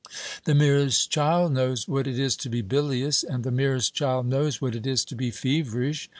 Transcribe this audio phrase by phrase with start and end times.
[0.45, 4.59] The merest child knows what it is to be bilious, and the merest child knows
[4.59, 6.09] what it is to be feverish.